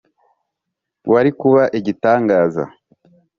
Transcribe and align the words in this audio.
wari 1.11 1.31
kuba 1.39 1.63
igitangaza”. 1.79 2.63